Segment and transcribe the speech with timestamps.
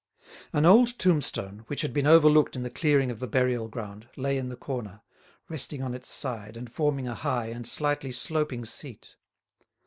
[0.51, 4.35] An old tombstone, which had been overlooked in the clearing of the burial ground, lay
[4.35, 5.03] in the corner,
[5.47, 9.15] resting on its side and forming a high and slightly sloping seat.